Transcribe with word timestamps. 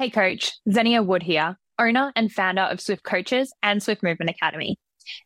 Hey, 0.00 0.10
coach, 0.10 0.52
Zenia 0.68 1.04
Wood 1.04 1.24
here, 1.24 1.58
owner 1.76 2.12
and 2.14 2.30
founder 2.30 2.62
of 2.62 2.80
Swift 2.80 3.02
Coaches 3.02 3.52
and 3.64 3.82
Swift 3.82 4.00
Movement 4.00 4.30
Academy. 4.30 4.78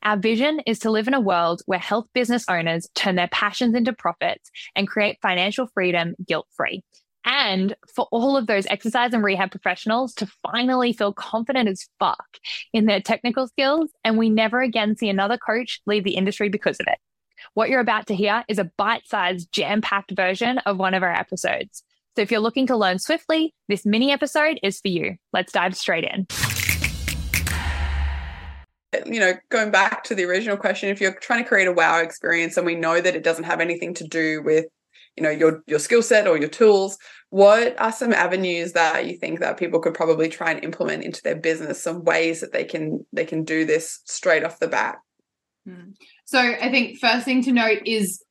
Our 0.02 0.16
vision 0.16 0.60
is 0.60 0.78
to 0.78 0.90
live 0.90 1.06
in 1.06 1.12
a 1.12 1.20
world 1.20 1.60
where 1.66 1.78
health 1.78 2.06
business 2.14 2.46
owners 2.48 2.88
turn 2.94 3.16
their 3.16 3.28
passions 3.28 3.74
into 3.74 3.92
profits 3.92 4.50
and 4.74 4.88
create 4.88 5.18
financial 5.20 5.66
freedom 5.74 6.14
guilt 6.26 6.46
free. 6.56 6.82
And 7.26 7.76
for 7.94 8.08
all 8.10 8.34
of 8.34 8.46
those 8.46 8.66
exercise 8.68 9.12
and 9.12 9.22
rehab 9.22 9.50
professionals 9.50 10.14
to 10.14 10.32
finally 10.42 10.94
feel 10.94 11.12
confident 11.12 11.68
as 11.68 11.86
fuck 11.98 12.38
in 12.72 12.86
their 12.86 13.02
technical 13.02 13.48
skills, 13.48 13.90
and 14.04 14.16
we 14.16 14.30
never 14.30 14.62
again 14.62 14.96
see 14.96 15.10
another 15.10 15.36
coach 15.36 15.82
leave 15.84 16.04
the 16.04 16.16
industry 16.16 16.48
because 16.48 16.80
of 16.80 16.86
it. 16.86 16.98
What 17.52 17.68
you're 17.68 17.80
about 17.80 18.06
to 18.06 18.14
hear 18.14 18.42
is 18.48 18.58
a 18.58 18.70
bite 18.78 19.06
sized, 19.06 19.52
jam 19.52 19.82
packed 19.82 20.12
version 20.16 20.56
of 20.60 20.78
one 20.78 20.94
of 20.94 21.02
our 21.02 21.12
episodes. 21.12 21.84
So 22.14 22.20
if 22.20 22.30
you're 22.30 22.40
looking 22.40 22.66
to 22.66 22.76
learn 22.76 22.98
swiftly, 22.98 23.54
this 23.68 23.86
mini 23.86 24.12
episode 24.12 24.60
is 24.62 24.80
for 24.80 24.88
you. 24.88 25.16
Let's 25.32 25.50
dive 25.50 25.74
straight 25.74 26.04
in. 26.04 26.26
You 29.06 29.20
know, 29.20 29.32
going 29.48 29.70
back 29.70 30.04
to 30.04 30.14
the 30.14 30.24
original 30.24 30.58
question, 30.58 30.90
if 30.90 31.00
you're 31.00 31.14
trying 31.14 31.42
to 31.42 31.48
create 31.48 31.68
a 31.68 31.72
wow 31.72 32.00
experience 32.00 32.58
and 32.58 32.66
we 32.66 32.74
know 32.74 33.00
that 33.00 33.16
it 33.16 33.24
doesn't 33.24 33.44
have 33.44 33.60
anything 33.60 33.94
to 33.94 34.06
do 34.06 34.42
with 34.42 34.66
you 35.16 35.22
know 35.22 35.30
your 35.30 35.62
your 35.66 35.78
skill 35.78 36.02
set 36.02 36.26
or 36.26 36.38
your 36.38 36.48
tools 36.48 36.96
what 37.28 37.78
are 37.78 37.92
some 37.92 38.14
avenues 38.14 38.72
that 38.72 39.04
you 39.06 39.18
think 39.18 39.40
that 39.40 39.58
people 39.58 39.78
could 39.78 39.92
probably 39.92 40.26
try 40.26 40.50
and 40.50 40.64
implement 40.64 41.04
into 41.04 41.20
their 41.22 41.36
business 41.36 41.82
some 41.82 42.02
ways 42.02 42.40
that 42.40 42.52
they 42.52 42.64
can 42.64 43.04
they 43.12 43.26
can 43.26 43.44
do 43.44 43.66
this 43.66 44.00
straight 44.06 44.42
off 44.42 44.58
the 44.58 44.68
bat 44.68 44.96
hmm. 45.66 45.90
so 46.24 46.38
i 46.38 46.70
think 46.70 46.98
first 46.98 47.26
thing 47.26 47.42
to 47.42 47.52
note 47.52 47.82
is 47.84 48.24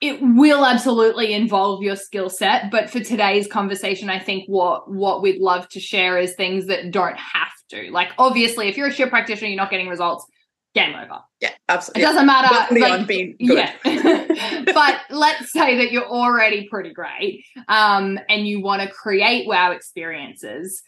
it 0.00 0.18
will 0.22 0.64
absolutely 0.64 1.34
involve 1.34 1.82
your 1.82 1.96
skill 1.96 2.30
set 2.30 2.70
but 2.70 2.88
for 2.88 3.00
today's 3.00 3.46
conversation 3.46 4.08
i 4.08 4.18
think 4.18 4.44
what 4.46 4.90
what 4.90 5.22
we'd 5.22 5.40
love 5.40 5.68
to 5.68 5.80
share 5.80 6.18
is 6.18 6.34
things 6.34 6.66
that 6.66 6.90
don't 6.90 7.18
have 7.18 7.50
to. 7.70 7.90
Like 7.90 8.10
obviously 8.18 8.68
if 8.68 8.76
you're 8.76 8.88
a 8.88 8.92
shift 8.92 9.10
practitioner 9.10 9.48
you're 9.48 9.56
not 9.56 9.70
getting 9.70 9.88
results 9.88 10.26
game 10.74 10.94
over. 10.94 11.20
Yeah 11.40 11.50
absolutely. 11.68 12.02
It 12.02 12.06
doesn't 12.06 12.26
matter 12.26 12.74
like, 12.78 13.06
being 13.06 13.36
yeah. 13.40 13.74
but 14.66 15.00
let's 15.10 15.52
say 15.52 15.78
that 15.78 15.90
you're 15.90 16.06
already 16.06 16.68
pretty 16.68 16.92
great 16.92 17.44
um, 17.68 18.20
and 18.28 18.46
you 18.46 18.62
want 18.62 18.82
to 18.82 18.88
create 18.88 19.48
wow 19.48 19.72
experiences 19.72 20.82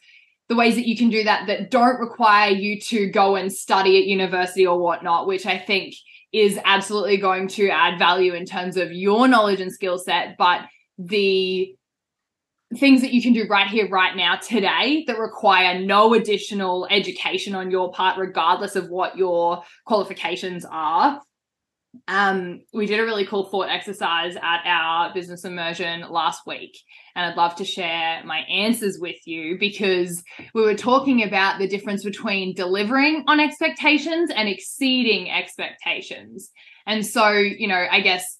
the 0.48 0.54
ways 0.54 0.74
that 0.74 0.86
you 0.86 0.96
can 0.96 1.08
do 1.08 1.24
that 1.24 1.46
that 1.46 1.70
don't 1.70 1.98
require 1.98 2.50
you 2.50 2.78
to 2.80 3.10
go 3.10 3.36
and 3.36 3.52
study 3.52 3.98
at 3.98 4.04
university 4.04 4.66
or 4.66 4.78
whatnot 4.78 5.26
which 5.26 5.46
i 5.46 5.58
think 5.58 5.94
is 6.32 6.58
absolutely 6.64 7.18
going 7.18 7.46
to 7.46 7.68
add 7.68 7.98
value 7.98 8.34
in 8.34 8.46
terms 8.46 8.76
of 8.76 8.90
your 8.92 9.28
knowledge 9.28 9.60
and 9.60 9.72
skill 9.72 9.98
set, 9.98 10.36
but 10.38 10.62
the 10.98 11.74
things 12.78 13.02
that 13.02 13.12
you 13.12 13.22
can 13.22 13.34
do 13.34 13.46
right 13.48 13.68
here, 13.68 13.88
right 13.88 14.16
now, 14.16 14.36
today 14.36 15.04
that 15.06 15.18
require 15.18 15.78
no 15.78 16.14
additional 16.14 16.86
education 16.90 17.54
on 17.54 17.70
your 17.70 17.92
part, 17.92 18.18
regardless 18.18 18.76
of 18.76 18.88
what 18.88 19.16
your 19.16 19.62
qualifications 19.84 20.64
are, 20.64 21.20
um, 22.08 22.62
we 22.72 22.86
did 22.86 23.00
a 23.00 23.04
really 23.04 23.26
cool 23.26 23.44
thought 23.44 23.68
exercise 23.68 24.34
at 24.36 24.62
our 24.64 25.12
business 25.12 25.44
immersion 25.44 26.02
last 26.10 26.46
week. 26.46 26.76
And 27.14 27.26
I'd 27.26 27.36
love 27.36 27.56
to 27.56 27.64
share 27.64 28.22
my 28.24 28.38
answers 28.40 28.98
with 28.98 29.26
you 29.26 29.58
because 29.58 30.22
we 30.54 30.62
were 30.62 30.74
talking 30.74 31.22
about 31.22 31.58
the 31.58 31.68
difference 31.68 32.02
between 32.02 32.54
delivering 32.54 33.24
on 33.28 33.40
expectations 33.40 34.30
and 34.34 34.48
exceeding 34.48 35.30
expectations. 35.30 36.50
And 36.86 37.06
so, 37.06 37.30
you 37.30 37.68
know, 37.68 37.86
I 37.90 38.00
guess 38.00 38.38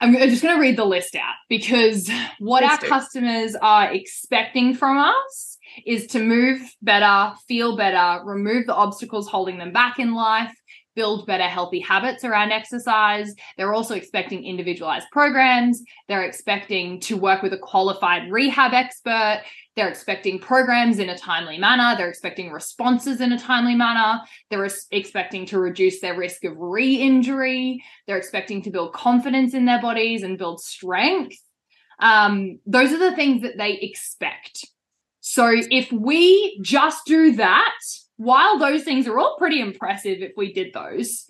I'm 0.00 0.14
just 0.14 0.42
going 0.42 0.56
to 0.56 0.60
read 0.60 0.76
the 0.76 0.84
list 0.84 1.14
out 1.14 1.34
because 1.48 2.10
what 2.38 2.62
Please 2.62 2.70
our 2.70 2.78
do. 2.78 2.88
customers 2.88 3.54
are 3.60 3.92
expecting 3.92 4.74
from 4.74 4.98
us 4.98 5.58
is 5.86 6.06
to 6.08 6.20
move 6.20 6.62
better, 6.82 7.34
feel 7.46 7.76
better, 7.76 8.24
remove 8.24 8.66
the 8.66 8.74
obstacles 8.74 9.28
holding 9.28 9.58
them 9.58 9.72
back 9.72 9.98
in 9.98 10.14
life, 10.14 10.52
build 11.00 11.26
better 11.26 11.44
healthy 11.44 11.80
habits 11.80 12.24
around 12.24 12.52
exercise. 12.52 13.34
They're 13.56 13.72
also 13.72 13.94
expecting 13.94 14.44
individualized 14.44 15.06
programs. 15.10 15.82
They're 16.08 16.24
expecting 16.24 17.00
to 17.00 17.16
work 17.16 17.40
with 17.42 17.54
a 17.54 17.58
qualified 17.58 18.30
rehab 18.30 18.74
expert. 18.74 19.40
They're 19.76 19.88
expecting 19.88 20.38
programs 20.38 20.98
in 20.98 21.08
a 21.08 21.16
timely 21.16 21.56
manner. 21.56 21.96
They're 21.96 22.10
expecting 22.10 22.52
responses 22.52 23.22
in 23.22 23.32
a 23.32 23.38
timely 23.38 23.74
manner. 23.74 24.20
They're 24.50 24.68
expecting 24.90 25.46
to 25.46 25.58
reduce 25.58 26.02
their 26.02 26.18
risk 26.18 26.44
of 26.44 26.58
re 26.58 26.96
injury. 26.96 27.82
They're 28.06 28.18
expecting 28.18 28.60
to 28.64 28.70
build 28.70 28.92
confidence 28.92 29.54
in 29.54 29.64
their 29.64 29.80
bodies 29.80 30.22
and 30.22 30.36
build 30.36 30.60
strength. 30.60 31.38
Um, 31.98 32.58
those 32.66 32.92
are 32.92 32.98
the 32.98 33.16
things 33.16 33.40
that 33.40 33.56
they 33.56 33.72
expect. 33.80 34.66
So 35.20 35.50
if 35.50 35.90
we 35.90 36.58
just 36.60 37.06
do 37.06 37.36
that, 37.36 37.78
while 38.20 38.58
those 38.58 38.82
things 38.82 39.08
are 39.08 39.18
all 39.18 39.38
pretty 39.38 39.62
impressive 39.62 40.18
if 40.20 40.32
we 40.36 40.52
did 40.52 40.74
those, 40.74 41.24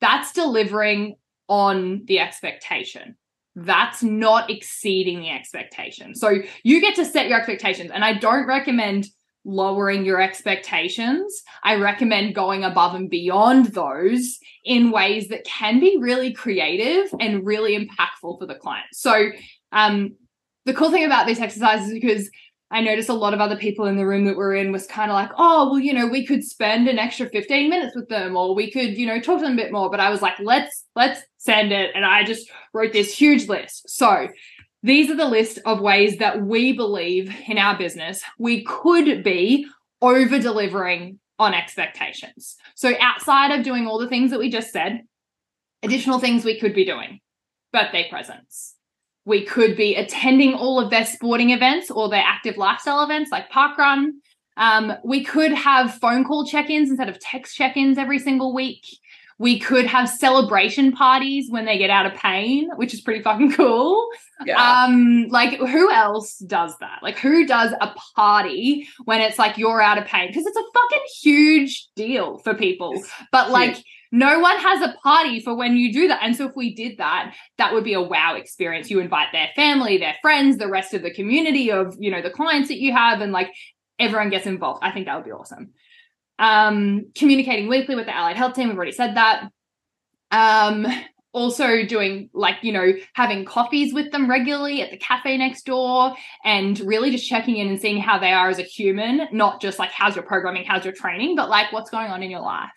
that's 0.00 0.32
delivering 0.32 1.14
on 1.46 2.02
the 2.06 2.18
expectation. 2.18 3.14
That's 3.54 4.02
not 4.02 4.50
exceeding 4.50 5.20
the 5.20 5.30
expectation. 5.30 6.16
So 6.16 6.40
you 6.64 6.80
get 6.80 6.96
to 6.96 7.04
set 7.04 7.28
your 7.28 7.38
expectations. 7.38 7.92
And 7.94 8.04
I 8.04 8.14
don't 8.14 8.48
recommend 8.48 9.06
lowering 9.44 10.04
your 10.04 10.20
expectations. 10.20 11.40
I 11.62 11.76
recommend 11.76 12.34
going 12.34 12.64
above 12.64 12.96
and 12.96 13.08
beyond 13.08 13.66
those 13.66 14.40
in 14.64 14.90
ways 14.90 15.28
that 15.28 15.44
can 15.44 15.78
be 15.78 15.98
really 16.00 16.32
creative 16.32 17.14
and 17.20 17.46
really 17.46 17.78
impactful 17.78 18.40
for 18.40 18.46
the 18.46 18.56
client. 18.56 18.86
So, 18.92 19.28
um, 19.70 20.16
the 20.64 20.74
cool 20.74 20.90
thing 20.90 21.04
about 21.04 21.28
this 21.28 21.38
exercise 21.38 21.86
is 21.86 21.92
because 21.92 22.28
I 22.74 22.80
noticed 22.80 23.08
a 23.08 23.14
lot 23.14 23.34
of 23.34 23.40
other 23.40 23.54
people 23.54 23.84
in 23.84 23.96
the 23.96 24.04
room 24.04 24.24
that 24.24 24.36
we're 24.36 24.56
in 24.56 24.72
was 24.72 24.84
kind 24.88 25.08
of 25.08 25.14
like, 25.14 25.30
oh, 25.38 25.70
well, 25.70 25.78
you 25.78 25.94
know, 25.94 26.08
we 26.08 26.26
could 26.26 26.42
spend 26.42 26.88
an 26.88 26.98
extra 26.98 27.28
15 27.28 27.70
minutes 27.70 27.94
with 27.94 28.08
them 28.08 28.36
or 28.36 28.52
we 28.52 28.68
could, 28.68 28.98
you 28.98 29.06
know, 29.06 29.20
talk 29.20 29.38
to 29.38 29.44
them 29.44 29.52
a 29.52 29.62
bit 29.62 29.70
more. 29.70 29.88
But 29.88 30.00
I 30.00 30.10
was 30.10 30.20
like, 30.20 30.34
let's, 30.40 30.84
let's 30.96 31.20
send 31.38 31.70
it. 31.70 31.92
And 31.94 32.04
I 32.04 32.24
just 32.24 32.50
wrote 32.72 32.92
this 32.92 33.16
huge 33.16 33.46
list. 33.46 33.88
So 33.90 34.26
these 34.82 35.08
are 35.08 35.14
the 35.14 35.28
list 35.28 35.60
of 35.64 35.80
ways 35.80 36.16
that 36.16 36.42
we 36.42 36.72
believe 36.72 37.32
in 37.46 37.58
our 37.58 37.78
business 37.78 38.24
we 38.40 38.64
could 38.64 39.22
be 39.22 39.68
over 40.02 40.40
delivering 40.40 41.20
on 41.38 41.54
expectations. 41.54 42.56
So 42.74 42.92
outside 42.98 43.52
of 43.52 43.64
doing 43.64 43.86
all 43.86 44.00
the 44.00 44.08
things 44.08 44.32
that 44.32 44.40
we 44.40 44.50
just 44.50 44.72
said, 44.72 45.02
additional 45.84 46.18
things 46.18 46.44
we 46.44 46.58
could 46.58 46.74
be 46.74 46.84
doing 46.84 47.20
birthday 47.72 48.08
presents 48.10 48.73
we 49.24 49.44
could 49.44 49.76
be 49.76 49.94
attending 49.96 50.54
all 50.54 50.78
of 50.78 50.90
their 50.90 51.06
sporting 51.06 51.50
events 51.50 51.90
or 51.90 52.08
their 52.08 52.22
active 52.24 52.56
lifestyle 52.56 53.02
events 53.02 53.30
like 53.30 53.50
parkrun. 53.50 54.10
Um, 54.56 54.92
we 55.04 55.24
could 55.24 55.52
have 55.52 55.94
phone 55.94 56.24
call 56.24 56.46
check 56.46 56.70
ins 56.70 56.90
instead 56.90 57.08
of 57.08 57.18
text 57.18 57.56
check 57.56 57.76
ins 57.76 57.98
every 57.98 58.18
single 58.18 58.54
week. 58.54 58.86
We 59.38 59.58
could 59.58 59.86
have 59.86 60.08
celebration 60.08 60.92
parties 60.92 61.50
when 61.50 61.64
they 61.64 61.76
get 61.76 61.90
out 61.90 62.06
of 62.06 62.14
pain, 62.14 62.70
which 62.76 62.94
is 62.94 63.00
pretty 63.00 63.20
fucking 63.20 63.52
cool. 63.52 64.08
Yeah. 64.46 64.84
Um, 64.84 65.26
like 65.28 65.58
who 65.58 65.90
else 65.90 66.38
does 66.38 66.76
that? 66.78 67.00
Like 67.02 67.18
who 67.18 67.44
does 67.46 67.72
a 67.80 67.92
party 68.14 68.88
when 69.06 69.20
it's 69.20 69.38
like 69.38 69.58
you're 69.58 69.82
out 69.82 69.98
of 69.98 70.04
pain? 70.04 70.28
Because 70.28 70.46
it's 70.46 70.56
a 70.56 70.62
fucking 70.72 71.04
huge 71.20 71.88
deal 71.96 72.38
for 72.38 72.54
people. 72.54 73.02
But 73.32 73.50
like 73.50 73.82
no 74.14 74.38
one 74.38 74.56
has 74.58 74.80
a 74.80 74.94
party 75.02 75.40
for 75.40 75.56
when 75.56 75.76
you 75.76 75.92
do 75.92 76.06
that. 76.06 76.20
And 76.22 76.36
so 76.36 76.46
if 76.46 76.54
we 76.54 76.72
did 76.72 76.98
that, 76.98 77.34
that 77.58 77.72
would 77.72 77.82
be 77.82 77.94
a 77.94 78.00
wow 78.00 78.36
experience. 78.36 78.88
You 78.88 79.00
invite 79.00 79.32
their 79.32 79.48
family, 79.56 79.98
their 79.98 80.14
friends, 80.22 80.56
the 80.56 80.68
rest 80.68 80.94
of 80.94 81.02
the 81.02 81.12
community 81.12 81.72
of, 81.72 81.96
you 81.98 82.12
know, 82.12 82.22
the 82.22 82.30
clients 82.30 82.68
that 82.68 82.78
you 82.78 82.92
have 82.92 83.20
and 83.20 83.32
like 83.32 83.50
everyone 83.98 84.30
gets 84.30 84.46
involved. 84.46 84.84
I 84.84 84.92
think 84.92 85.06
that 85.06 85.16
would 85.16 85.24
be 85.24 85.32
awesome. 85.32 85.70
Um, 86.38 87.06
communicating 87.16 87.68
weekly 87.68 87.96
with 87.96 88.06
the 88.06 88.14
allied 88.14 88.36
health 88.36 88.54
team, 88.54 88.68
we've 88.68 88.76
already 88.76 88.92
said 88.92 89.16
that. 89.16 89.48
Um, 90.30 90.86
also 91.32 91.84
doing 91.84 92.30
like 92.32 92.54
you 92.62 92.72
know 92.72 92.92
having 93.14 93.44
coffees 93.44 93.92
with 93.92 94.12
them 94.12 94.30
regularly 94.30 94.80
at 94.80 94.92
the 94.92 94.96
cafe 94.96 95.36
next 95.36 95.66
door 95.66 96.14
and 96.44 96.78
really 96.78 97.10
just 97.10 97.28
checking 97.28 97.56
in 97.56 97.66
and 97.66 97.80
seeing 97.80 98.00
how 98.00 98.20
they 98.20 98.32
are 98.32 98.48
as 98.48 98.60
a 98.60 98.62
human 98.62 99.26
not 99.32 99.60
just 99.60 99.80
like 99.80 99.90
how's 99.90 100.14
your 100.14 100.24
programming 100.24 100.64
how's 100.64 100.84
your 100.84 100.94
training 100.94 101.34
but 101.34 101.50
like 101.50 101.72
what's 101.72 101.90
going 101.90 102.06
on 102.06 102.22
in 102.22 102.30
your 102.30 102.40
life 102.40 102.70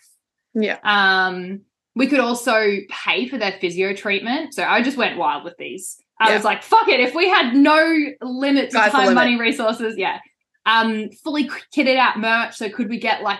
yeah. 0.62 0.78
Um, 0.82 1.62
we 1.94 2.06
could 2.06 2.20
also 2.20 2.76
pay 2.88 3.28
for 3.28 3.38
their 3.38 3.52
physio 3.60 3.92
treatment. 3.92 4.54
So 4.54 4.62
I 4.62 4.82
just 4.82 4.96
went 4.96 5.18
wild 5.18 5.44
with 5.44 5.56
these. 5.58 6.00
I 6.20 6.30
yeah. 6.30 6.36
was 6.36 6.44
like, 6.44 6.62
fuck 6.62 6.88
it. 6.88 7.00
If 7.00 7.14
we 7.14 7.28
had 7.28 7.54
no 7.54 7.96
limit 8.20 8.70
to 8.70 8.76
time, 8.76 8.92
limit. 8.92 9.14
money, 9.14 9.38
resources, 9.38 9.96
yeah. 9.96 10.18
Um, 10.66 11.10
fully 11.24 11.48
kitted 11.74 11.96
out 11.96 12.18
merch. 12.18 12.56
So 12.56 12.68
could 12.68 12.88
we 12.88 12.98
get 12.98 13.22
like 13.22 13.38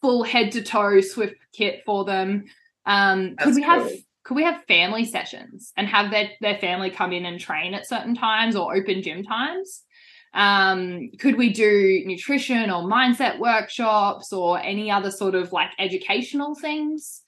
full 0.00 0.22
head 0.22 0.52
to 0.52 0.62
toe 0.62 1.00
Swift 1.00 1.36
kit 1.52 1.82
for 1.86 2.04
them? 2.04 2.44
Um, 2.86 3.36
could 3.36 3.54
we 3.54 3.62
cool. 3.62 3.70
have 3.70 3.90
could 4.24 4.34
we 4.34 4.44
have 4.44 4.64
family 4.66 5.04
sessions 5.04 5.72
and 5.76 5.86
have 5.86 6.10
their, 6.10 6.30
their 6.40 6.56
family 6.58 6.90
come 6.90 7.12
in 7.12 7.26
and 7.26 7.38
train 7.38 7.74
at 7.74 7.86
certain 7.86 8.14
times 8.14 8.56
or 8.56 8.74
open 8.74 9.02
gym 9.02 9.22
times? 9.22 9.82
Um, 10.34 11.10
could 11.18 11.36
we 11.36 11.52
do 11.52 12.02
nutrition 12.04 12.70
or 12.70 12.82
mindset 12.82 13.38
workshops 13.38 14.32
or 14.32 14.58
any 14.58 14.90
other 14.90 15.10
sort 15.10 15.34
of 15.34 15.52
like 15.52 15.70
educational 15.78 16.54
things? 16.54 17.22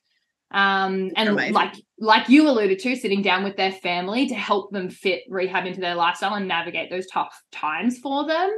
Um, 0.50 1.10
and 1.16 1.30
Amazing. 1.30 1.54
like 1.54 1.74
like 1.98 2.28
you 2.28 2.48
alluded 2.48 2.78
to, 2.80 2.96
sitting 2.96 3.22
down 3.22 3.42
with 3.42 3.56
their 3.56 3.72
family 3.72 4.28
to 4.28 4.34
help 4.34 4.70
them 4.70 4.90
fit 4.90 5.22
rehab 5.28 5.66
into 5.66 5.80
their 5.80 5.94
lifestyle 5.94 6.34
and 6.34 6.46
navigate 6.46 6.90
those 6.90 7.06
tough 7.06 7.40
times 7.52 7.98
for 7.98 8.26
them. 8.26 8.50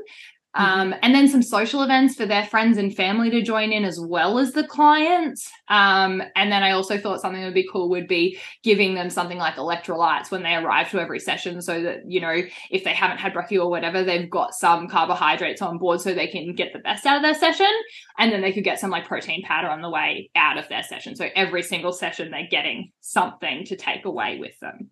Mm-hmm. 0.57 0.81
Um, 0.81 0.95
and 1.03 1.15
then 1.15 1.29
some 1.29 1.43
social 1.43 1.83
events 1.83 2.15
for 2.15 2.25
their 2.25 2.45
friends 2.45 2.79
and 2.79 2.95
family 2.95 3.29
to 3.31 3.43
join 3.43 3.71
in 3.71 3.85
as 3.85 4.01
well 4.01 4.39
as 4.39 4.53
the 4.53 4.67
clients. 4.67 5.49
Um, 5.69 6.23
and 6.37 6.51
then 6.51 6.63
I 6.63 6.71
also 6.71 6.99
thought 6.99 7.21
something 7.21 7.41
that 7.41 7.49
would 7.49 7.55
be 7.55 7.69
cool 7.71 7.91
would 7.91 8.09
be 8.09 8.39
giving 8.63 8.95
them 8.95 9.11
something 9.11 9.37
like 9.37 9.57
electrolytes 9.57 10.31
when 10.31 10.43
they 10.43 10.55
arrive 10.55 10.91
to 10.91 11.01
every 11.01 11.21
session 11.21 11.61
so 11.61 11.83
that, 11.83 11.99
you 12.07 12.21
know, 12.21 12.43
if 12.71 12.83
they 12.83 12.95
haven't 12.95 13.19
had 13.19 13.35
brekkie 13.35 13.61
or 13.61 13.69
whatever, 13.69 14.03
they've 14.03 14.31
got 14.31 14.55
some 14.55 14.89
carbohydrates 14.89 15.61
on 15.61 15.77
board 15.77 16.01
so 16.01 16.15
they 16.15 16.29
can 16.29 16.55
get 16.55 16.73
the 16.73 16.79
best 16.79 17.05
out 17.05 17.17
of 17.17 17.23
their 17.23 17.35
session. 17.35 17.71
And 18.19 18.33
then 18.33 18.41
they 18.41 18.53
could 18.53 18.65
get 18.65 18.81
some 18.81 18.91
like 18.91 19.07
protein 19.07 19.43
powder 19.43 19.69
on 19.69 19.83
the 19.83 19.91
way 19.91 20.31
out 20.35 20.57
of 20.57 20.69
their 20.69 20.83
session. 20.83 21.15
So 21.15 21.29
every 21.37 21.63
single 21.63 21.93
session, 21.93 22.31
they're 22.31 22.49
getting 22.51 22.91
something 23.01 23.65
to 23.67 23.77
take 23.77 24.07
away 24.07 24.39
with 24.39 24.59
them. 24.61 24.91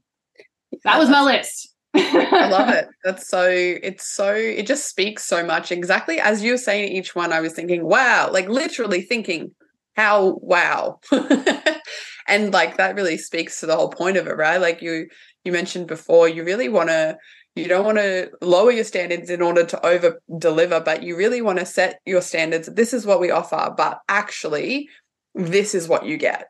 That 0.85 0.99
was 0.99 1.09
my 1.09 1.23
list. 1.23 1.73
I 1.97 2.49
love 2.49 2.69
it. 2.75 2.89
That's 3.05 3.29
so, 3.29 3.47
it's 3.49 4.15
so, 4.15 4.33
it 4.35 4.67
just 4.67 4.89
speaks 4.89 5.25
so 5.25 5.45
much. 5.45 5.73
Exactly 5.73 6.19
as 6.21 6.43
you 6.43 6.53
were 6.53 6.59
saying 6.59 6.93
each 6.93 7.15
one, 7.15 7.33
I 7.33 7.41
was 7.41 7.53
thinking, 7.53 7.85
wow, 7.85 8.31
like 8.31 8.49
literally 8.49 9.03
thinking, 9.03 9.53
how 9.97 10.39
wow. 10.43 11.01
and 12.29 12.53
like 12.53 12.77
that 12.77 12.97
really 12.97 13.17
speaks 13.17 13.61
to 13.61 13.67
the 13.67 13.77
whole 13.77 13.89
point 13.89 14.17
of 14.17 14.27
it, 14.27 14.37
right? 14.37 14.61
Like 14.61 14.83
you, 14.83 15.09
you 15.45 15.53
mentioned 15.53 15.87
before, 15.87 16.29
you 16.29 16.45
really 16.45 16.69
want 16.69 16.91
to, 16.91 17.17
you 17.55 17.69
don't 17.69 17.87
want 17.87 17.99
to 17.99 18.31
lower 18.43 18.71
your 18.71 18.85
standards 18.85 19.31
in 19.31 19.41
order 19.41 19.65
to 19.65 19.87
over 19.87 20.21
deliver, 20.39 20.81
but 20.81 21.03
you 21.03 21.17
really 21.17 21.41
want 21.41 21.59
to 21.59 21.65
set 21.65 22.01
your 22.05 22.21
standards. 22.21 22.69
This 22.69 22.93
is 22.93 23.07
what 23.07 23.21
we 23.21 23.31
offer, 23.31 23.73
but 23.75 24.01
actually, 24.09 24.91
this 25.35 25.75
is 25.75 25.89
what 25.89 26.05
you 26.05 26.17
get 26.19 26.49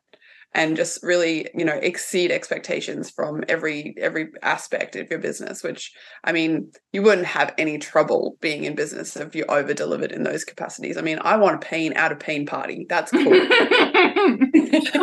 and 0.57 0.75
just 0.75 1.03
really 1.03 1.49
you 1.55 1.65
know 1.65 1.79
exceed 1.83 2.33
expectations 2.33 3.11
from 3.11 3.45
every 3.49 3.95
every 4.01 4.31
aspect 4.43 4.97
of 4.97 5.09
your 5.11 5.19
business 5.19 5.63
which 5.63 5.93
i 6.25 6.33
mean 6.33 6.73
you 6.93 7.03
wouldn't 7.03 7.27
have 7.27 7.55
any 7.59 7.79
trouble 7.79 8.37
being 8.41 8.65
in 8.65 8.75
business 8.75 9.17
if 9.17 9.37
you 9.37 9.45
over 9.51 9.75
delivered 9.75 10.11
in 10.11 10.23
those 10.23 10.45
capacities. 10.45 10.97
I 10.97 11.03
mean 11.03 11.19
i 11.21 11.37
want 11.37 11.57
a 11.57 11.59
pain 11.59 11.93
out 11.95 12.11
of 12.11 12.19
pain 12.19 12.47
party. 12.47 12.87
That's 12.89 13.13
cool. 13.13 13.49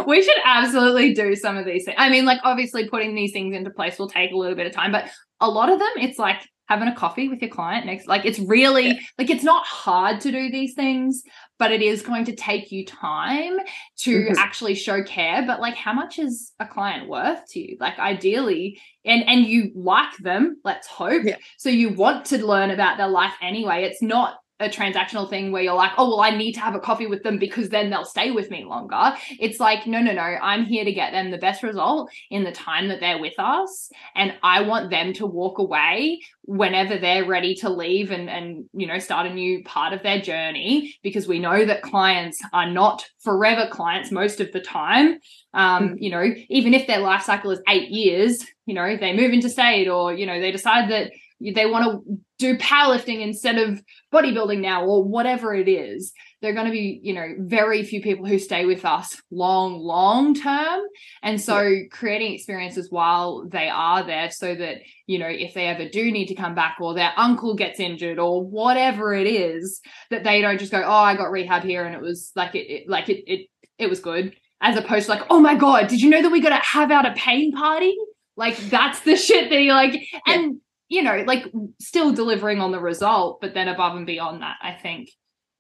We 0.06 0.22
should 0.22 0.38
absolutely 0.44 1.14
do 1.14 1.36
some 1.36 1.56
of 1.56 1.66
these 1.66 1.86
things. 1.86 1.96
I 1.98 2.10
mean 2.10 2.26
like 2.26 2.40
obviously 2.44 2.90
putting 2.90 3.16
these 3.16 3.32
things 3.32 3.56
into 3.56 3.70
place 3.70 3.98
will 3.98 4.10
take 4.10 4.32
a 4.32 4.36
little 4.36 4.56
bit 4.56 4.68
of 4.68 4.74
time 4.74 4.92
but 4.92 5.06
a 5.40 5.50
lot 5.50 5.70
of 5.70 5.80
them 5.80 5.90
it's 5.98 6.18
like 6.18 6.42
having 6.68 6.88
a 6.88 6.96
coffee 6.96 7.28
with 7.28 7.42
your 7.42 7.50
client 7.50 7.86
next 7.86 8.08
like 8.08 8.26
it's 8.26 8.40
really 8.40 8.88
yeah. 8.88 9.00
like 9.18 9.30
it's 9.30 9.44
not 9.44 9.66
hard 9.66 10.22
to 10.22 10.32
do 10.32 10.50
these 10.50 10.74
things 10.74 11.24
but 11.60 11.72
it 11.72 11.82
is 11.82 12.02
going 12.02 12.26
to 12.26 12.36
take 12.36 12.72
you 12.72 12.86
time 12.86 13.58
to 13.98 14.26
mm-hmm. 14.26 14.38
actually 14.38 14.74
show 14.74 15.04
care 15.04 15.46
but 15.46 15.60
like 15.60 15.76
how 15.76 15.94
much 15.94 16.20
is 16.20 16.54
a 16.60 16.66
client 16.66 17.10
worth 17.10 17.40
to 17.48 17.60
you 17.60 17.78
like 17.80 17.98
ideally 18.00 18.80
and 19.06 19.24
and 19.28 19.46
you 19.46 19.72
like 19.76 20.16
them 20.18 20.58
let's 20.64 20.88
hope 20.88 21.24
yeah. 21.26 21.36
so 21.58 21.70
you 21.70 21.90
want 21.90 22.26
to 22.26 22.46
learn 22.46 22.72
about 22.72 22.98
their 22.98 23.10
life 23.10 23.34
anyway 23.42 23.84
it's 23.84 24.02
not 24.02 24.36
a 24.64 24.70
transactional 24.70 25.30
thing 25.30 25.52
where 25.52 25.62
you're 25.62 25.74
like, 25.74 25.92
oh, 25.98 26.10
well, 26.10 26.22
I 26.22 26.32
need 26.32 26.54
to 26.54 26.60
have 26.60 26.76
a 26.76 26.80
coffee 26.80 27.08
with 27.08 27.24
them 27.24 27.38
because 27.38 27.70
then 27.70 27.90
they'll 27.90 28.06
stay 28.06 28.32
with 28.32 28.50
me 28.50 28.66
longer. 28.66 29.14
It's 29.40 29.60
like, 29.60 29.86
no, 29.86 30.00
no, 30.00 30.14
no, 30.14 30.22
I'm 30.22 30.66
here 30.66 30.86
to 30.86 30.92
get 30.92 31.12
them 31.12 31.32
the 31.32 31.38
best 31.38 31.64
result 31.64 32.12
in 32.30 32.44
the 32.44 32.52
time 32.52 32.88
that 32.88 33.00
they're 33.00 33.20
with 33.20 33.38
us. 33.38 33.90
And 34.16 34.34
I 34.42 34.62
want 34.62 34.90
them 34.90 35.14
to 35.14 35.26
walk 35.26 35.60
away 35.60 36.22
whenever 36.44 36.98
they're 36.98 37.26
ready 37.26 37.56
to 37.56 37.70
leave 37.70 38.12
and, 38.12 38.30
and, 38.30 38.66
you 38.74 38.88
know, 38.88 39.00
start 39.00 39.28
a 39.28 39.34
new 39.34 39.64
part 39.64 39.94
of 39.94 40.04
their 40.04 40.22
journey 40.22 40.96
because 41.04 41.28
we 41.28 41.40
know 41.40 41.66
that 41.66 41.82
clients 41.82 42.42
are 42.52 42.70
not 42.70 43.06
forever 43.20 43.68
clients 43.72 44.12
most 44.12 44.42
of 44.42 44.52
the 44.52 44.60
time. 44.60 45.20
Um, 45.54 45.90
mm. 45.90 45.96
you 46.00 46.10
know, 46.10 46.34
even 46.50 46.74
if 46.74 46.88
their 46.88 47.00
life 47.00 47.24
cycle 47.24 47.52
is 47.52 47.62
eight 47.70 47.90
years, 47.90 48.46
you 48.66 48.74
know, 48.74 48.98
they 48.98 49.14
move 49.16 49.32
into 49.32 49.50
state 49.50 49.88
or, 49.88 50.14
you 50.14 50.26
know, 50.26 50.40
they 50.40 50.52
decide 50.52 50.90
that 50.90 51.12
they 51.40 51.66
want 51.66 52.06
to 52.06 52.20
do 52.40 52.58
powerlifting 52.58 53.22
instead 53.22 53.58
of 53.58 53.82
bodybuilding 54.14 54.60
now 54.60 54.86
or 54.86 55.04
whatever 55.04 55.54
it 55.54 55.68
is 55.68 56.14
they're 56.42 56.54
going 56.54 56.66
to 56.66 56.72
be 56.72 57.00
you 57.02 57.14
know 57.14 57.36
very 57.40 57.84
few 57.84 58.02
people 58.02 58.26
who 58.26 58.38
stay 58.38 58.66
with 58.66 58.84
us 58.84 59.20
long 59.32 59.80
long 59.80 60.36
term 60.36 60.82
and 61.24 61.40
so 61.40 61.62
yeah. 61.62 61.84
creating 61.90 62.34
experiences 62.34 62.92
while 62.92 63.46
they 63.48 63.70
are 63.70 64.04
there 64.04 64.30
so 64.30 64.54
that 64.54 64.80
you 65.08 65.18
know 65.18 65.28
if 65.28 65.54
they 65.54 65.68
ever 65.68 65.88
do 65.88 66.12
need 66.12 66.28
to 66.28 66.36
come 66.36 66.54
back 66.54 66.78
or 66.82 66.94
their 66.94 67.14
uncle 67.16 67.56
gets 67.56 67.80
injured 67.80 68.20
or 68.20 68.46
whatever 68.46 69.14
it 69.14 69.28
is 69.28 69.80
that 70.10 70.24
they 70.24 70.42
don't 70.42 70.60
just 70.60 70.72
go 70.72 70.84
oh 70.84 70.92
i 70.92 71.16
got 71.16 71.32
rehab 71.32 71.64
here 71.64 71.86
and 71.86 71.96
it 71.96 72.02
was 72.02 72.32
like 72.36 72.54
it, 72.56 72.70
it 72.70 72.90
like 72.90 73.10
it, 73.10 73.24
it 73.26 73.48
it 73.78 73.90
was 73.90 74.00
good 74.00 74.36
as 74.60 74.78
opposed 74.78 75.06
to 75.06 75.12
like 75.12 75.24
oh 75.30 75.40
my 75.40 75.56
god 75.56 75.88
did 75.88 76.02
you 76.02 76.10
know 76.10 76.22
that 76.22 76.32
we 76.32 76.42
got 76.42 76.50
to 76.50 76.56
have 76.56 76.92
out 76.92 77.06
a 77.06 77.14
pain 77.14 77.54
party 77.54 77.96
like 78.36 78.58
that's 78.70 79.00
the 79.02 79.16
shit 79.16 79.50
that 79.50 79.62
you 79.62 79.72
like 79.72 79.94
yeah. 79.94 80.20
and 80.28 80.60
you 80.94 81.02
know, 81.02 81.24
like 81.26 81.52
still 81.82 82.14
delivering 82.14 82.62
on 82.62 82.72
the 82.72 82.80
result, 82.80 83.42
but 83.42 83.56
then 83.56 83.68
above 83.68 83.96
and 83.98 84.06
beyond 84.06 84.44
that, 84.44 84.58
I 84.62 84.74
think 84.74 85.10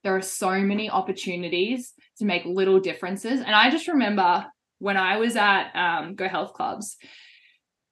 there 0.03 0.15
are 0.15 0.21
so 0.21 0.59
many 0.59 0.91
opportunities 0.91 1.93
to 2.19 2.25
make 2.25 2.45
little 2.45 2.79
differences. 2.79 3.39
And 3.39 3.55
I 3.55 3.71
just 3.71 3.87
remember 3.87 4.45
when 4.77 4.95
I 4.95 5.17
was 5.17 5.35
at 5.35 5.71
um, 5.73 6.13
Go 6.13 6.27
Health 6.27 6.53
Clubs, 6.53 6.97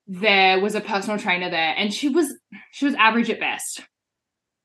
there 0.06 0.60
was 0.60 0.76
a 0.76 0.82
personal 0.82 1.18
trainer 1.18 1.50
there, 1.50 1.74
and 1.76 1.92
she 1.92 2.10
was 2.10 2.32
she 2.72 2.86
was 2.86 2.94
average 2.94 3.32
at 3.32 3.40
best. 3.40 3.82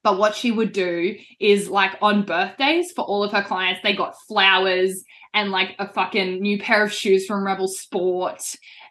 But 0.04 0.18
what 0.18 0.34
she 0.34 0.52
would 0.52 0.72
do 0.72 1.16
is 1.40 1.70
like 1.70 1.96
on 2.02 2.26
birthdays 2.26 2.92
for 2.92 3.06
all 3.06 3.24
of 3.24 3.32
her 3.32 3.42
clients, 3.42 3.80
they 3.82 3.96
got 3.96 4.20
flowers 4.28 5.02
and 5.32 5.50
like 5.50 5.76
a 5.78 5.90
fucking 5.90 6.42
new 6.42 6.58
pair 6.58 6.84
of 6.84 6.92
shoes 6.92 7.24
from 7.24 7.42
Rebel 7.42 7.68
Sport. 7.68 8.42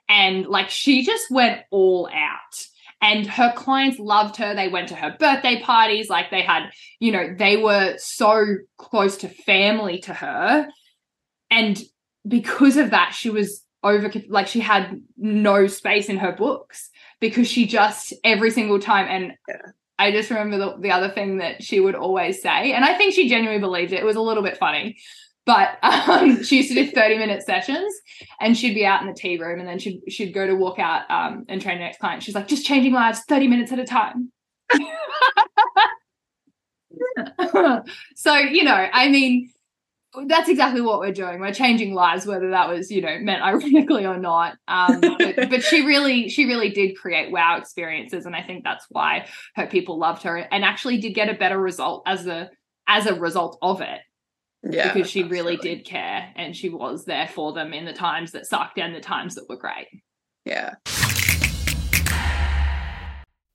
And 0.09 0.47
like 0.47 0.71
she 0.71 1.05
just 1.05 1.29
went 1.29 1.61
all 1.69 2.09
out 2.11 2.64
and 3.05 3.27
her 3.27 3.53
clients 3.55 3.99
loved 3.99 4.37
her. 4.37 4.55
They 4.55 4.67
went 4.67 4.87
to 4.87 4.95
her 4.95 5.15
birthday 5.19 5.61
parties. 5.61 6.09
Like 6.09 6.31
they 6.31 6.41
had, 6.41 6.71
you 6.99 7.11
know, 7.11 7.35
they 7.37 7.55
were 7.55 7.97
so 7.99 8.55
close 8.77 9.17
to 9.17 9.29
family 9.29 9.99
to 9.99 10.13
her. 10.15 10.67
And 11.51 11.79
because 12.27 12.77
of 12.77 12.89
that, 12.89 13.13
she 13.13 13.29
was 13.29 13.63
over, 13.83 14.11
like 14.27 14.47
she 14.47 14.59
had 14.59 15.03
no 15.17 15.67
space 15.67 16.09
in 16.09 16.17
her 16.17 16.31
books 16.31 16.89
because 17.19 17.47
she 17.47 17.67
just 17.67 18.11
every 18.23 18.49
single 18.49 18.79
time. 18.79 19.07
And 19.07 19.33
yeah. 19.47 19.71
I 19.99 20.09
just 20.09 20.31
remember 20.31 20.57
the, 20.57 20.77
the 20.79 20.91
other 20.91 21.09
thing 21.09 21.37
that 21.37 21.61
she 21.61 21.79
would 21.79 21.93
always 21.93 22.41
say, 22.41 22.73
and 22.73 22.83
I 22.83 22.97
think 22.97 23.13
she 23.13 23.29
genuinely 23.29 23.61
believed 23.61 23.93
it. 23.93 23.99
It 23.99 24.05
was 24.05 24.15
a 24.15 24.21
little 24.21 24.43
bit 24.43 24.57
funny. 24.57 24.97
But 25.45 25.77
um, 25.83 26.43
she 26.43 26.57
used 26.57 26.69
to 26.69 26.75
do 26.75 26.91
30 26.95 27.17
minute 27.17 27.43
sessions 27.43 27.93
and 28.39 28.57
she'd 28.57 28.73
be 28.73 28.85
out 28.85 29.01
in 29.01 29.07
the 29.07 29.13
tea 29.13 29.37
room 29.37 29.59
and 29.59 29.67
then 29.67 29.79
she'd, 29.79 30.01
she'd 30.07 30.33
go 30.33 30.45
to 30.47 30.55
walk 30.55 30.79
out 30.79 31.09
um, 31.09 31.45
and 31.47 31.61
train 31.61 31.77
the 31.77 31.83
next 31.83 31.99
client. 31.99 32.23
She's 32.23 32.35
like, 32.35 32.47
just 32.47 32.65
changing 32.65 32.93
lives 32.93 33.21
30 33.27 33.47
minutes 33.47 33.71
at 33.71 33.79
a 33.79 33.85
time. 33.85 34.31
so, 38.15 38.35
you 38.35 38.63
know, 38.63 38.87
I 38.91 39.09
mean, 39.09 39.51
that's 40.27 40.49
exactly 40.49 40.81
what 40.81 40.99
we're 40.99 41.11
doing. 41.11 41.39
We're 41.39 41.53
changing 41.53 41.93
lives, 41.93 42.25
whether 42.25 42.49
that 42.51 42.69
was, 42.69 42.89
you 42.89 43.01
know, 43.01 43.17
meant 43.19 43.41
ironically 43.43 44.05
or 44.05 44.17
not. 44.17 44.55
Um, 44.67 45.01
but, 45.01 45.49
but, 45.49 45.63
she 45.63 45.85
really, 45.85 46.29
she 46.29 46.45
really 46.45 46.69
did 46.69 46.97
create 46.97 47.31
wow 47.31 47.57
experiences, 47.57 48.25
and 48.25 48.35
I 48.35 48.41
think 48.41 48.63
that's 48.63 48.85
why 48.89 49.27
her 49.55 49.67
people 49.67 49.97
loved 49.97 50.23
her 50.23 50.37
and 50.37 50.63
actually 50.63 50.99
did 50.99 51.13
get 51.13 51.29
a 51.29 51.33
better 51.33 51.59
result 51.59 52.03
as 52.05 52.27
a 52.27 52.49
as 52.87 53.07
a 53.07 53.15
result 53.15 53.57
of 53.61 53.81
it. 53.81 53.99
Yeah. 54.69 54.93
Because 54.93 55.09
she 55.09 55.21
absolutely. 55.21 55.37
really 55.37 55.57
did 55.57 55.85
care 55.85 56.31
and 56.35 56.55
she 56.55 56.69
was 56.69 57.05
there 57.05 57.27
for 57.27 57.53
them 57.53 57.73
in 57.73 57.85
the 57.85 57.93
times 57.93 58.31
that 58.31 58.47
sucked 58.47 58.79
and 58.79 58.95
the 58.95 58.99
times 58.99 59.35
that 59.35 59.47
were 59.47 59.57
great. 59.57 59.87
Yeah. 60.45 60.75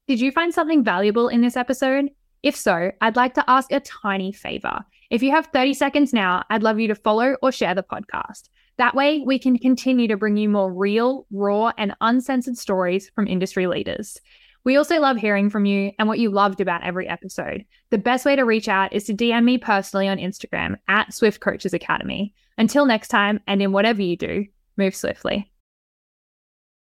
Did 0.06 0.20
you 0.20 0.32
find 0.32 0.52
something 0.52 0.82
valuable 0.82 1.28
in 1.28 1.40
this 1.40 1.56
episode? 1.56 2.10
If 2.42 2.56
so, 2.56 2.90
I'd 3.00 3.16
like 3.16 3.34
to 3.34 3.44
ask 3.48 3.70
a 3.70 3.80
tiny 3.80 4.32
favor. 4.32 4.80
If 5.10 5.22
you 5.22 5.30
have 5.32 5.48
30 5.52 5.74
seconds 5.74 6.12
now, 6.12 6.44
I'd 6.50 6.62
love 6.62 6.80
you 6.80 6.88
to 6.88 6.94
follow 6.94 7.36
or 7.42 7.52
share 7.52 7.74
the 7.74 7.82
podcast. 7.82 8.48
That 8.78 8.94
way, 8.94 9.22
we 9.26 9.38
can 9.38 9.58
continue 9.58 10.08
to 10.08 10.16
bring 10.16 10.36
you 10.36 10.48
more 10.48 10.72
real, 10.72 11.26
raw, 11.30 11.72
and 11.76 11.94
uncensored 12.00 12.56
stories 12.56 13.10
from 13.14 13.26
industry 13.26 13.66
leaders. 13.66 14.18
We 14.64 14.76
also 14.76 15.00
love 15.00 15.16
hearing 15.16 15.48
from 15.48 15.64
you 15.64 15.92
and 15.98 16.06
what 16.06 16.18
you 16.18 16.30
loved 16.30 16.60
about 16.60 16.84
every 16.84 17.08
episode. 17.08 17.64
The 17.90 17.98
best 17.98 18.26
way 18.26 18.36
to 18.36 18.42
reach 18.42 18.68
out 18.68 18.92
is 18.92 19.04
to 19.04 19.14
DM 19.14 19.44
me 19.44 19.58
personally 19.58 20.06
on 20.08 20.18
Instagram 20.18 20.76
at 20.88 21.14
Swift 21.14 21.40
Coaches 21.40 21.72
Academy. 21.72 22.34
Until 22.58 22.84
next 22.84 23.08
time, 23.08 23.40
and 23.46 23.62
in 23.62 23.72
whatever 23.72 24.02
you 24.02 24.16
do, 24.16 24.46
move 24.76 24.94
swiftly. 24.94 25.50